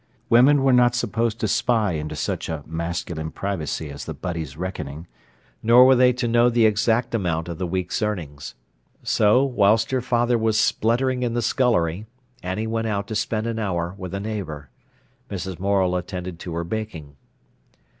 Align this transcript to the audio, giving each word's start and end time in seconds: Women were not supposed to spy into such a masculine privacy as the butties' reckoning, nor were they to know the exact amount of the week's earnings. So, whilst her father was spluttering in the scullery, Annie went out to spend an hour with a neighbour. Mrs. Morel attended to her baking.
Women 0.31 0.63
were 0.63 0.73
not 0.73 0.95
supposed 0.95 1.39
to 1.41 1.47
spy 1.47 1.91
into 1.91 2.15
such 2.15 2.49
a 2.49 2.63
masculine 2.65 3.29
privacy 3.29 3.91
as 3.91 4.05
the 4.05 4.15
butties' 4.15 4.57
reckoning, 4.57 5.05
nor 5.61 5.85
were 5.85 5.95
they 5.95 6.11
to 6.11 6.27
know 6.27 6.49
the 6.49 6.65
exact 6.65 7.13
amount 7.13 7.47
of 7.47 7.59
the 7.59 7.67
week's 7.67 8.01
earnings. 8.01 8.55
So, 9.03 9.43
whilst 9.43 9.91
her 9.91 10.01
father 10.01 10.39
was 10.39 10.59
spluttering 10.59 11.21
in 11.21 11.35
the 11.35 11.43
scullery, 11.43 12.07
Annie 12.41 12.65
went 12.65 12.87
out 12.87 13.05
to 13.09 13.15
spend 13.15 13.45
an 13.45 13.59
hour 13.59 13.93
with 13.95 14.15
a 14.15 14.19
neighbour. 14.19 14.71
Mrs. 15.29 15.59
Morel 15.59 15.95
attended 15.95 16.39
to 16.39 16.53
her 16.55 16.63
baking. 16.63 17.15